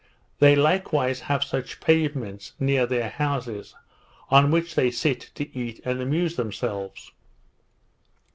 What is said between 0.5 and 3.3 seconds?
likewise have such pavements near their